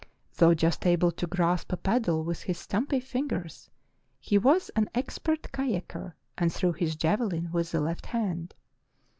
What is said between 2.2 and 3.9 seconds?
with his stumpy fingers,